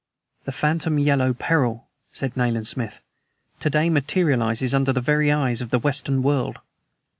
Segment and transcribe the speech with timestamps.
[0.45, 3.01] "The phantom Yellow Peril," said Nayland Smith,
[3.59, 6.57] "to day materializes under the very eyes of the Western world."